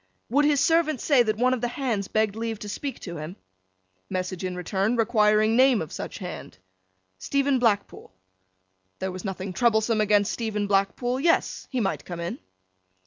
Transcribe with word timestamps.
Would 0.31 0.45
his 0.45 0.59
servant 0.59 0.99
say 0.99 1.21
that 1.21 1.37
one 1.37 1.53
of 1.53 1.61
the 1.61 1.67
Hands 1.67 2.07
begged 2.07 2.35
leave 2.35 2.57
to 2.57 2.67
speak 2.69 2.99
to 3.01 3.17
him? 3.17 3.35
Message 4.09 4.43
in 4.43 4.55
return, 4.55 4.95
requiring 4.95 5.55
name 5.55 5.79
of 5.79 5.91
such 5.91 6.17
Hand. 6.17 6.57
Stephen 7.19 7.59
Blackpool. 7.59 8.11
There 8.97 9.11
was 9.11 9.23
nothing 9.23 9.53
troublesome 9.53 10.01
against 10.01 10.31
Stephen 10.33 10.65
Blackpool; 10.65 11.19
yes, 11.19 11.67
he 11.69 11.79
might 11.79 12.03
come 12.03 12.19
in. 12.19 12.39